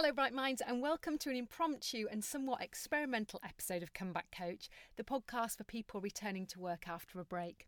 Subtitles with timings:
[0.00, 4.68] Hello, Bright Minds, and welcome to an impromptu and somewhat experimental episode of Comeback Coach,
[4.94, 7.66] the podcast for people returning to work after a break.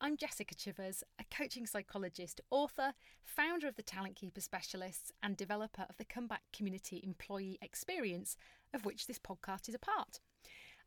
[0.00, 5.86] I'm Jessica Chivers, a coaching psychologist, author, founder of the Talent Keeper Specialists, and developer
[5.88, 8.36] of the Comeback Community Employee Experience,
[8.74, 10.18] of which this podcast is a part.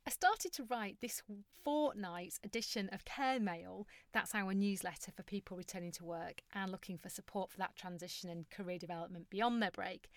[0.05, 1.21] I started to write this
[1.63, 7.09] fortnight's edition of Caremail, that's our newsletter for people returning to work and looking for
[7.09, 10.09] support for that transition and career development beyond their break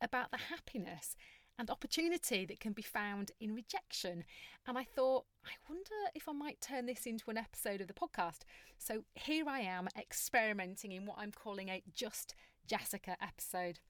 [0.00, 1.16] about the happiness
[1.60, 4.24] and opportunity that can be found in rejection.
[4.66, 7.92] And I thought, I wonder if I might turn this into an episode of the
[7.92, 8.40] podcast.
[8.78, 12.34] So here I am experimenting in what I'm calling a Just
[12.66, 13.80] Jessica episode.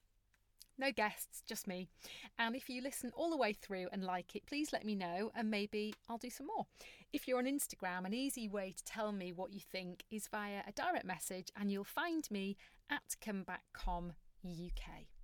[0.77, 1.87] No guests, just me.
[2.37, 5.31] And if you listen all the way through and like it, please let me know
[5.33, 6.65] and maybe I'll do some more.
[7.13, 10.63] If you're on Instagram, an easy way to tell me what you think is via
[10.67, 12.57] a direct message and you'll find me
[12.89, 14.11] at comebackcom
[14.43, 15.20] UK.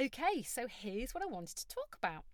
[0.00, 2.24] Okay, so here's what I wanted to talk about.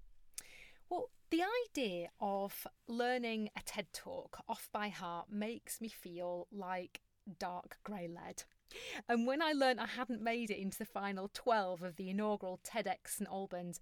[0.88, 7.00] Well, the idea of learning a TED talk off by heart makes me feel like
[7.40, 8.44] dark grey lead.
[9.08, 12.60] And when I learned I hadn't made it into the final 12 of the inaugural
[12.62, 13.80] TEDx St Albans,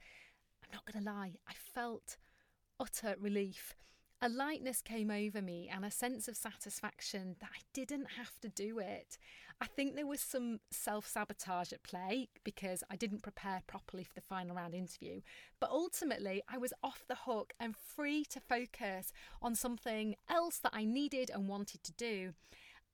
[0.62, 2.16] I'm not going to lie, I felt
[2.80, 3.74] utter relief
[4.24, 8.48] a lightness came over me and a sense of satisfaction that I didn't have to
[8.48, 9.18] do it.
[9.60, 14.14] I think there was some self sabotage at play because I didn't prepare properly for
[14.14, 15.20] the final round interview.
[15.60, 20.72] But ultimately, I was off the hook and free to focus on something else that
[20.72, 22.32] I needed and wanted to do.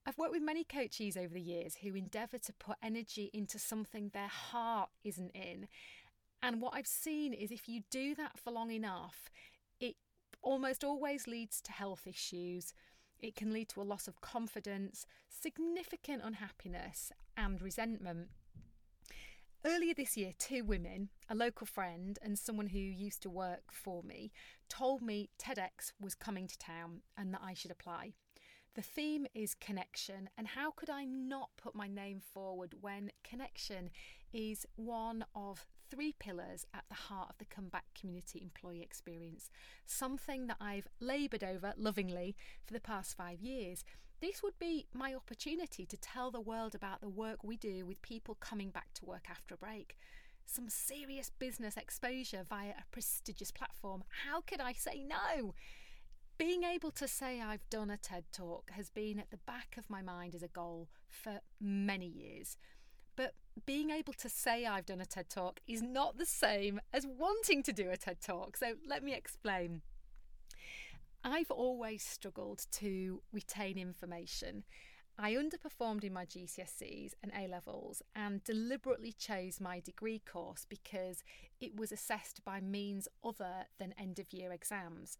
[0.05, 4.11] I've worked with many coaches over the years who endeavour to put energy into something
[4.13, 5.69] their heart isn't in.
[6.43, 9.31] And what I've seen is if you do that for long enough,
[10.43, 12.75] almost always leads to health issues.
[13.19, 18.29] It can lead to a loss of confidence, significant unhappiness, and resentment.
[19.65, 24.03] Earlier this year, two women, a local friend and someone who used to work for
[24.03, 24.33] me,
[24.71, 28.15] told me TEDx was coming to town and that I should apply.
[28.75, 33.91] The theme is connection, and how could I not put my name forward when connection
[34.33, 39.51] is one of three pillars at the heart of the comeback community employee experience?
[39.87, 43.85] Something that I've laboured over lovingly for the past five years.
[44.21, 48.03] This would be my opportunity to tell the world about the work we do with
[48.03, 49.97] people coming back to work after a break
[50.47, 54.03] some serious business exposure via a prestigious platform.
[54.27, 55.55] How could I say no?
[56.41, 59.91] being able to say I've done a TED talk has been at the back of
[59.91, 62.57] my mind as a goal for many years.
[63.67, 67.63] Being able to say I've done a TED talk is not the same as wanting
[67.65, 68.57] to do a TED talk.
[68.57, 69.83] So let me explain.
[71.23, 74.65] I've always struggled to retain information.
[75.19, 81.23] I underperformed in my GCSEs and A levels and deliberately chose my degree course because
[81.61, 85.19] it was assessed by means other than end of year exams.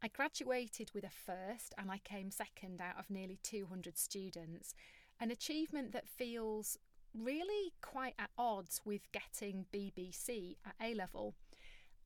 [0.00, 4.74] I graduated with a first and I came second out of nearly 200 students,
[5.18, 6.78] an achievement that feels
[7.16, 11.34] really quite at odds with getting BBC at A level.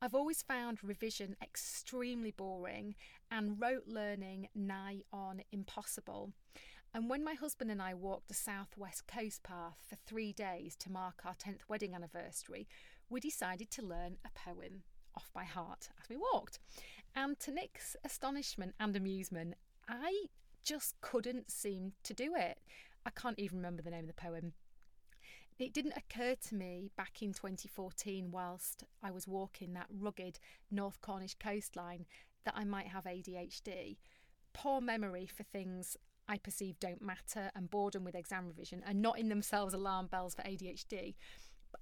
[0.00, 2.94] I've always found revision extremely boring
[3.31, 6.33] and rote learning nigh on impossible.
[6.94, 10.93] And when my husband and I walked the Southwest Coast Path for three days to
[10.93, 12.69] mark our 10th wedding anniversary,
[13.09, 14.83] we decided to learn a poem
[15.17, 16.59] off by heart as we walked.
[17.15, 19.55] And to Nick's astonishment and amusement,
[19.88, 20.27] I
[20.62, 22.59] just couldn't seem to do it.
[23.06, 24.53] I can't even remember the name of the poem.
[25.59, 30.39] It didn't occur to me back in 2014, whilst I was walking that rugged
[30.71, 32.05] North Cornish coastline,
[32.44, 33.97] that I might have ADHD.
[34.53, 35.97] Poor memory for things
[36.28, 40.34] I perceive don't matter and boredom with exam revision are not in themselves alarm bells
[40.34, 41.15] for ADHD.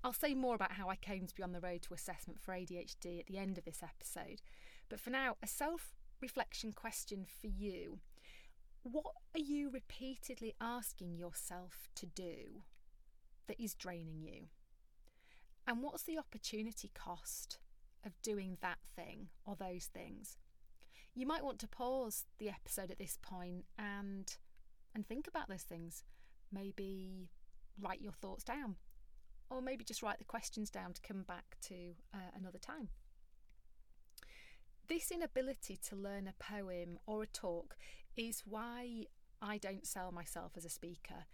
[0.05, 2.53] I'll say more about how I came to be on the road to assessment for
[2.53, 4.41] ADHD at the end of this episode.
[4.89, 7.99] But for now, a self reflection question for you.
[8.83, 12.63] What are you repeatedly asking yourself to do
[13.47, 14.49] that is draining you?
[15.67, 17.59] And what's the opportunity cost
[18.05, 20.37] of doing that thing or those things?
[21.15, 24.37] You might want to pause the episode at this point and
[24.95, 26.05] and think about those things.
[26.53, 27.31] Maybe
[27.81, 28.77] write your thoughts down
[29.51, 32.89] or maybe just write the questions down to come back to uh, another time.
[34.89, 37.77] This inability to learn a poem or a talk
[38.17, 39.05] is why
[39.41, 41.27] I don't sell myself as a speaker.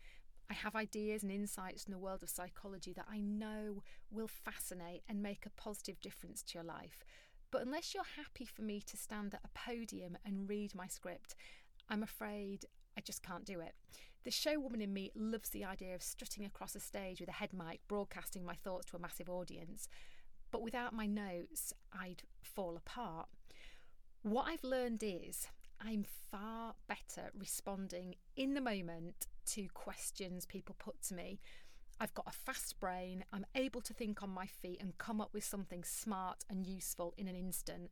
[0.51, 5.03] I have ideas and insights in the world of psychology that I know will fascinate
[5.09, 7.05] and make a positive difference to your life.
[7.53, 11.37] But unless you're happy for me to stand at a podium and read my script,
[11.89, 12.65] I'm afraid
[12.99, 13.75] I just can't do it.
[14.25, 17.53] The showwoman in me loves the idea of strutting across a stage with a head
[17.53, 19.89] mic, broadcasting my thoughts to a massive audience.
[20.51, 23.29] but without my notes, I'd fall apart.
[24.23, 25.47] What I've learned is
[25.81, 31.41] I'm far better responding in the moment to questions people put to me.
[32.01, 35.35] I've got a fast brain, I'm able to think on my feet and come up
[35.35, 37.91] with something smart and useful in an instant.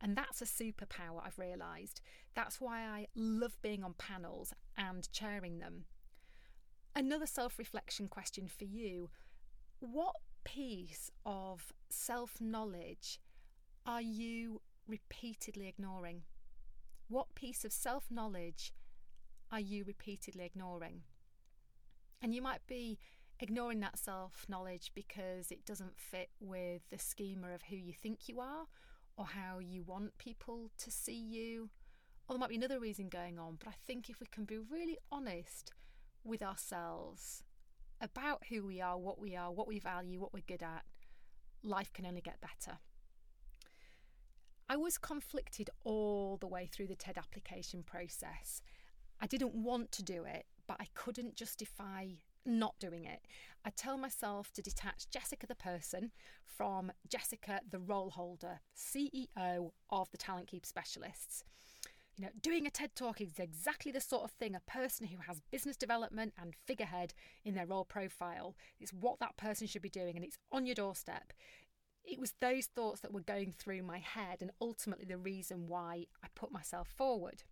[0.00, 2.00] And that's a superpower, I've realised.
[2.34, 5.84] That's why I love being on panels and chairing them.
[6.94, 9.10] Another self reflection question for you
[9.80, 13.20] What piece of self knowledge
[13.86, 16.22] are you repeatedly ignoring?
[17.08, 18.72] What piece of self knowledge
[19.50, 21.02] are you repeatedly ignoring?
[22.22, 22.98] And you might be
[23.38, 28.28] ignoring that self knowledge because it doesn't fit with the schema of who you think
[28.28, 28.66] you are
[29.16, 31.70] or how you want people to see you.
[32.28, 34.58] Or there might be another reason going on, but I think if we can be
[34.58, 35.72] really honest
[36.24, 37.44] with ourselves
[38.00, 40.84] about who we are, what we are, what we value, what we're good at,
[41.62, 42.78] life can only get better.
[44.68, 48.60] I was conflicted all the way through the TED application process.
[49.20, 52.08] I didn't want to do it, but I couldn't justify
[52.44, 53.20] not doing it.
[53.64, 56.12] I tell myself to detach Jessica the person
[56.44, 61.44] from Jessica the role holder, CEO of the Talent Keeper Specialists.
[62.16, 65.18] You know, doing a TED Talk is exactly the sort of thing a person who
[65.26, 67.12] has business development and figurehead
[67.44, 70.74] in their role profile is what that person should be doing, and it's on your
[70.74, 71.34] doorstep.
[72.04, 76.06] It was those thoughts that were going through my head, and ultimately the reason why
[76.24, 77.42] I put myself forward.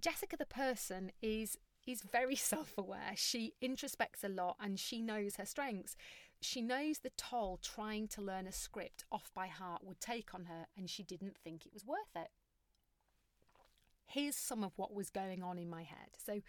[0.00, 1.56] Jessica the person is
[1.86, 3.12] is very self aware.
[3.16, 5.96] She introspects a lot and she knows her strengths.
[6.42, 10.46] She knows the toll trying to learn a script off by heart would take on
[10.46, 12.30] her, and she didn't think it was worth it.
[14.06, 16.16] Here's some of what was going on in my head.
[16.16, 16.40] So,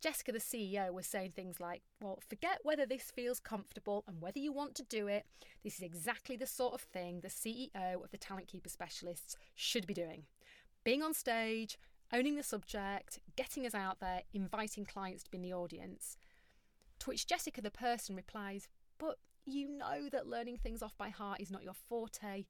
[0.00, 4.38] Jessica, the CEO, was saying things like, Well, forget whether this feels comfortable and whether
[4.38, 5.26] you want to do it.
[5.64, 9.86] This is exactly the sort of thing the CEO of the Talent Keeper Specialists should
[9.86, 10.22] be doing.
[10.84, 11.76] Being on stage,
[12.12, 16.16] owning the subject, getting us out there, inviting clients to be in the audience.
[17.00, 18.68] To which Jessica, the person, replies,
[18.98, 22.46] But you know that learning things off by heart is not your forte.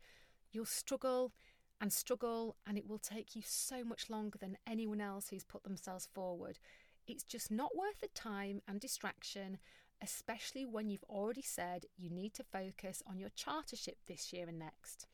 [0.52, 1.32] You'll struggle
[1.80, 5.62] and struggle, and it will take you so much longer than anyone else who's put
[5.62, 6.58] themselves forward.
[7.06, 9.58] It's just not worth the time and distraction,
[10.02, 14.58] especially when you've already said you need to focus on your chartership this year and
[14.58, 15.06] next.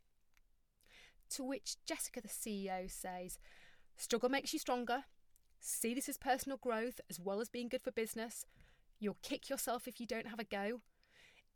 [1.30, 3.38] To which Jessica, the CEO, says,
[3.96, 5.04] Struggle makes you stronger.
[5.60, 8.44] See this as personal growth as well as being good for business.
[8.98, 10.80] You'll kick yourself if you don't have a go.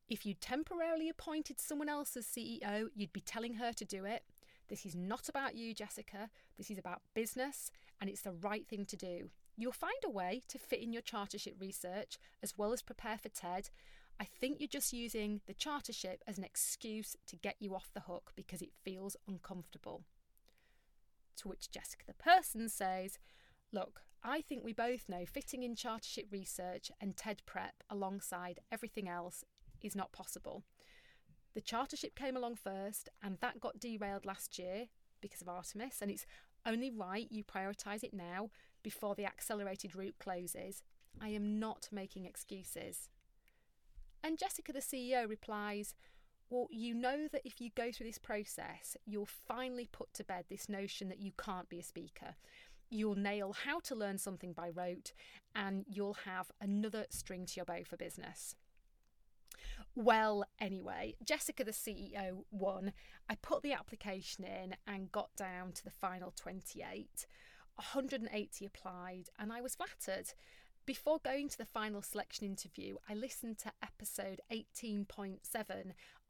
[0.08, 4.24] If you temporarily appointed someone else as CEO, you'd be telling her to do it.
[4.68, 6.30] This is not about you, Jessica.
[6.56, 7.70] This is about business,
[8.00, 9.30] and it's the right thing to do.
[9.56, 13.28] You'll find a way to fit in your chartership research as well as prepare for
[13.28, 13.70] TED.
[14.18, 18.00] I think you're just using the chartership as an excuse to get you off the
[18.00, 20.02] hook because it feels uncomfortable.
[21.38, 23.18] To which Jessica the person says,
[23.72, 29.08] Look, I think we both know fitting in chartership research and TED prep alongside everything
[29.08, 29.44] else
[29.82, 30.64] is not possible.
[31.54, 34.86] The chartership came along first, and that got derailed last year
[35.20, 36.26] because of Artemis, and it's
[36.66, 38.50] only right you prioritise it now
[38.82, 40.82] before the accelerated route closes.
[41.20, 43.08] I am not making excuses.
[44.22, 45.94] And Jessica, the CEO, replies,
[46.50, 50.44] well, you know that if you go through this process, you'll finally put to bed
[50.48, 52.34] this notion that you can't be a speaker.
[52.90, 55.12] You'll nail how to learn something by rote,
[55.54, 58.56] and you'll have another string to your bow for business.
[59.94, 62.92] Well, anyway, Jessica, the CEO, won.
[63.28, 67.26] I put the application in and got down to the final 28.
[67.76, 70.32] 180 applied, and I was flattered.
[70.86, 75.38] Before going to the final selection interview, I listened to episode 18.7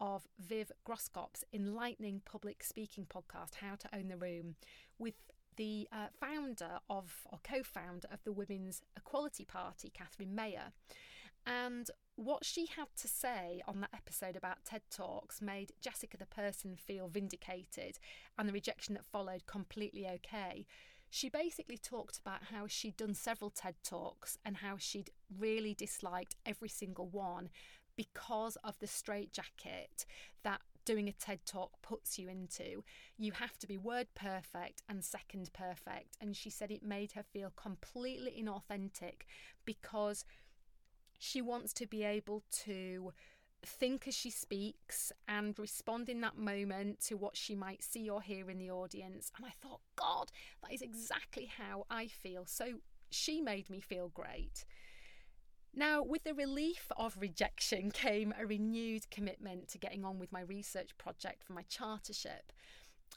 [0.00, 4.56] of Viv Groskop's enlightening public speaking podcast, How to Own the Room,
[4.98, 5.14] with
[5.56, 10.72] the uh, founder of, or co founder of the Women's Equality Party, Catherine Mayer.
[11.46, 16.26] And what she had to say on that episode about TED Talks made Jessica the
[16.26, 17.98] person feel vindicated
[18.38, 20.66] and the rejection that followed completely okay
[21.10, 26.36] she basically talked about how she'd done several TED Talks and how she'd really disliked
[26.46, 27.50] every single one
[28.00, 30.06] because of the straitjacket
[30.42, 32.82] that doing a TED talk puts you into.
[33.18, 36.16] You have to be word perfect and second perfect.
[36.18, 39.26] And she said it made her feel completely inauthentic
[39.66, 40.24] because
[41.18, 43.12] she wants to be able to
[43.62, 48.22] think as she speaks and respond in that moment to what she might see or
[48.22, 49.30] hear in the audience.
[49.36, 50.30] And I thought, God,
[50.62, 52.46] that is exactly how I feel.
[52.46, 52.76] So
[53.10, 54.64] she made me feel great.
[55.74, 60.40] Now, with the relief of rejection came a renewed commitment to getting on with my
[60.40, 62.52] research project for my chartership.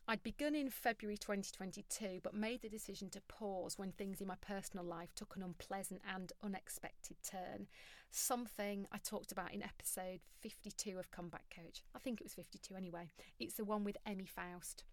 [0.07, 4.35] I'd begun in February 2022, but made the decision to pause when things in my
[4.41, 7.67] personal life took an unpleasant and unexpected turn.
[8.11, 11.83] Something I talked about in episode 52 of Comeback Coach.
[11.95, 13.11] I think it was 52 anyway.
[13.39, 14.83] It's the one with Emmy Faust.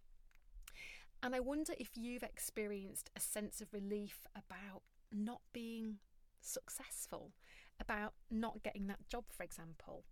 [1.21, 5.97] And I wonder if you've experienced a sense of relief about not being
[6.41, 7.33] successful,
[7.79, 10.03] about not getting that job, for example.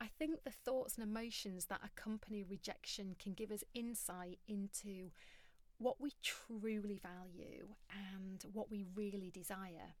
[0.00, 5.10] I think the thoughts and emotions that accompany rejection can give us insight into
[5.78, 9.94] what we truly value and what we really desire.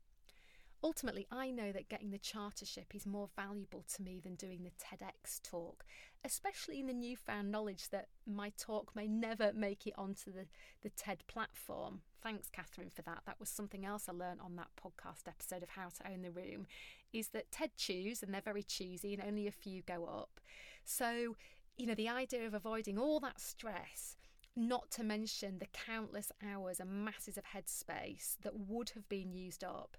[0.84, 4.70] Ultimately, I know that getting the chartership is more valuable to me than doing the
[4.70, 5.82] TEDx talk,
[6.22, 10.44] especially in the newfound knowledge that my talk may never make it onto the,
[10.82, 12.02] the TED platform.
[12.22, 13.22] Thanks, Catherine, for that.
[13.24, 16.30] That was something else I learned on that podcast episode of How to Own the
[16.30, 16.66] Room,
[17.14, 20.38] is that TED choose, and they're very choosy, and only a few go up.
[20.84, 21.34] So,
[21.78, 24.16] you know, the idea of avoiding all that stress
[24.54, 29.64] not to mention the countless hours and masses of headspace that would have been used
[29.64, 29.96] up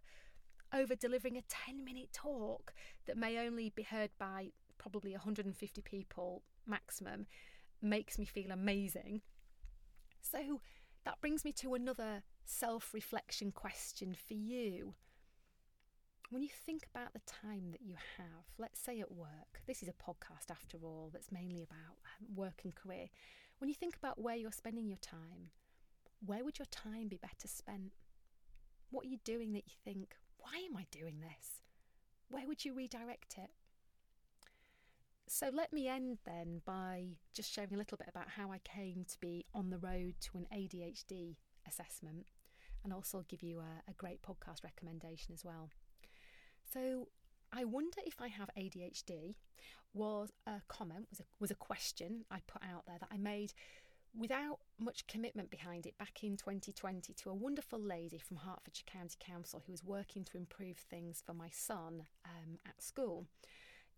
[0.75, 2.73] over delivering a 10 minute talk
[3.07, 7.25] that may only be heard by probably 150 people maximum
[7.81, 9.21] makes me feel amazing.
[10.21, 10.59] So
[11.05, 14.95] that brings me to another self reflection question for you.
[16.31, 19.87] When you think about the time that you have, let's say at work, this is
[19.87, 21.97] a podcast after all that's mainly about
[22.35, 23.07] work and career.
[23.59, 25.51] When you think about where you're spending your time,
[26.25, 27.91] where would your time be better spent?
[28.89, 31.61] What are you doing that you think, why am I doing this?
[32.29, 33.49] Where would you redirect it?
[35.27, 39.05] So let me end then by just sharing a little bit about how I came
[39.09, 41.35] to be on the road to an ADHD
[41.67, 42.27] assessment
[42.83, 45.71] and also give you a, a great podcast recommendation as well.
[46.71, 47.07] So
[47.51, 49.33] I wonder if I have ADHD
[49.95, 53.53] was a comment, was a, was a question I put out there that I made
[54.17, 59.17] without much commitment behind it back in 2020 to a wonderful lady from Hertfordshire County
[59.19, 63.25] Council who was working to improve things for my son um, at school.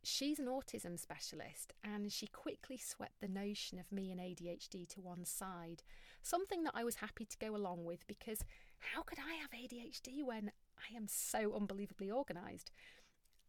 [0.04, 5.02] She's an autism specialist and she quickly swept the notion of me and ADHD to
[5.02, 5.84] one side,
[6.22, 8.40] something that I was happy to go along with because
[8.80, 12.72] how could I have ADHD when I am so unbelievably organised?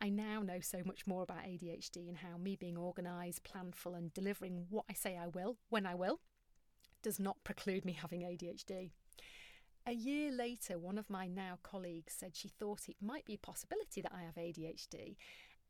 [0.00, 4.12] I now know so much more about ADHD and how me being organised, planful, and
[4.14, 6.20] delivering what I say I will when I will
[7.02, 8.90] does not preclude me having ADHD.
[9.86, 13.38] A year later, one of my now colleagues said she thought it might be a
[13.38, 15.16] possibility that I have ADHD,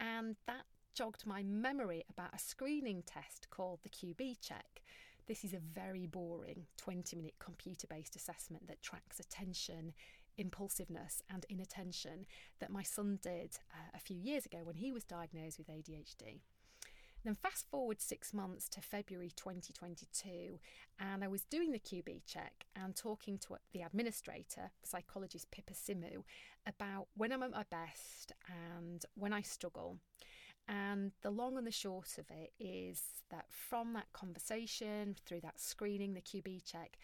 [0.00, 4.82] and that jogged my memory about a screening test called the QbCheck.
[5.28, 9.92] This is a very boring 20 minute computer based assessment that tracks attention,
[10.36, 12.26] impulsiveness, and inattention
[12.58, 16.40] that my son did uh, a few years ago when he was diagnosed with ADHD.
[17.28, 20.58] Then fast forward six months to February 2022,
[20.98, 26.22] and I was doing the QbCheck and talking to the administrator, psychologist Pippa Simu,
[26.66, 28.32] about when I'm at my best
[28.72, 29.98] and when I struggle.
[30.68, 35.60] And the long and the short of it is that from that conversation, through that
[35.60, 36.96] screening, the QbCheck,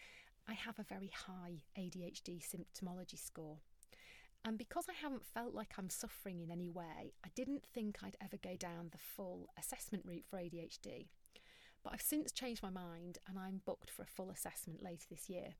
[0.47, 3.57] I have a very high ADHD symptomology score.
[4.45, 8.15] And because I haven't felt like I'm suffering in any way, I didn't think I'd
[8.21, 11.07] ever go down the full assessment route for ADHD.
[11.83, 15.31] But I've since changed my mind and I'm booked for a full assessment later this
[15.31, 15.55] year.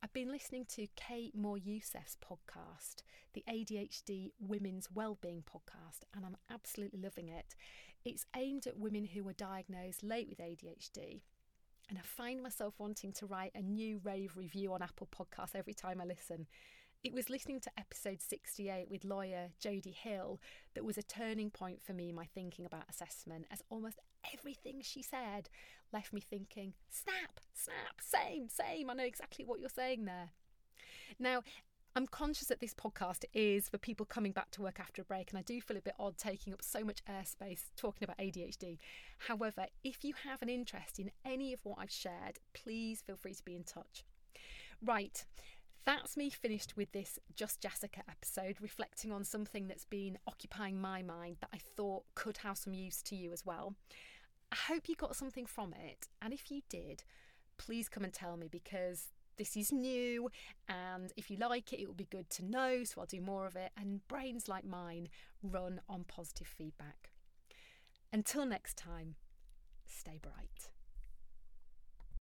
[0.00, 3.02] I've been listening to Kate Moryoussef's podcast,
[3.32, 7.56] the ADHD Women's Wellbeing podcast, and I'm absolutely loving it.
[8.04, 11.22] It's aimed at women who were diagnosed late with ADHD.
[11.88, 15.74] And I find myself wanting to write a new rave review on Apple Podcasts every
[15.74, 16.46] time I listen
[17.04, 20.40] it was listening to episode 68 with lawyer Jody Hill
[20.74, 24.00] that was a turning point for me in my thinking about assessment, as almost
[24.34, 25.48] everything she said
[25.92, 28.90] left me thinking, snap, snap, same, same.
[28.90, 30.30] I know exactly what you're saying there.
[31.18, 31.42] Now,
[31.94, 35.30] I'm conscious that this podcast is for people coming back to work after a break,
[35.30, 38.78] and I do feel a bit odd taking up so much airspace talking about ADHD.
[39.18, 43.34] However, if you have an interest in any of what I've shared, please feel free
[43.34, 44.04] to be in touch.
[44.84, 45.24] Right,
[45.88, 51.00] that's me finished with this Just Jessica episode, reflecting on something that's been occupying my
[51.00, 53.74] mind that I thought could have some use to you as well.
[54.52, 57.04] I hope you got something from it, and if you did,
[57.56, 59.06] please come and tell me because
[59.38, 60.28] this is new
[60.68, 63.46] and if you like it, it will be good to know, so I'll do more
[63.46, 63.70] of it.
[63.74, 65.08] And brains like mine
[65.42, 67.12] run on positive feedback.
[68.12, 69.14] Until next time,
[69.86, 70.68] stay bright.